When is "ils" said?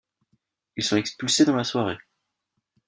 0.77-0.83